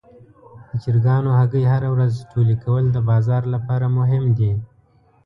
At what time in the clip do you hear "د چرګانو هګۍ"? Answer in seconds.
0.69-1.63